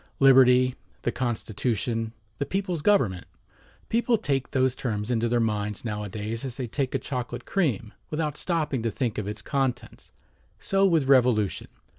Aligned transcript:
"Liberty," 0.19 0.73
"The 1.03 1.11
Constitution," 1.11 2.13
"The 2.39 2.45
People's 2.47 2.81
Government," 2.81 3.25
people 3.87 4.17
take 4.17 4.49
those 4.49 4.75
terms 4.75 5.11
into 5.11 5.29
their 5.29 5.39
minds 5.39 5.85
nowadays 5.85 6.43
as 6.43 6.57
they 6.57 6.65
take 6.65 6.95
a 6.95 6.97
chocolate 6.97 7.45
cream, 7.45 7.93
without 8.09 8.35
stopping 8.35 8.81
to 8.81 8.89
think 8.89 9.19
of 9.19 9.27
its 9.27 9.43
contents. 9.43 10.11
So 10.57 10.87
with 10.87 11.07
"Revolution." 11.07 11.67